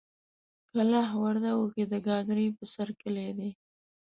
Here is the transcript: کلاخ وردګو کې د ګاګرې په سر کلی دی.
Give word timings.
کلاخ 0.71 1.09
وردګو 1.23 1.65
کې 1.75 1.83
د 1.91 1.93
ګاګرې 2.07 2.47
په 2.57 2.63
سر 2.73 2.87
کلی 3.01 3.29
دی. 3.37 3.49